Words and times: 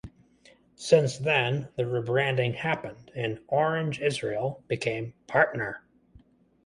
Since 0.77 1.19
then, 1.19 1.67
the 1.75 1.83
rebranding 1.83 2.55
happened 2.55 3.11
and 3.13 3.39
Orange 3.47 4.01
Israel 4.01 4.63
became 4.67 5.13
"Partner". 5.27 5.83